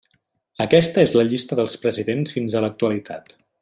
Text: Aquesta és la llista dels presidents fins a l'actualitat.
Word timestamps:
Aquesta 0.65 1.03
és 1.09 1.13
la 1.19 1.27
llista 1.27 1.59
dels 1.61 1.77
presidents 1.85 2.37
fins 2.39 2.57
a 2.61 2.67
l'actualitat. 2.67 3.35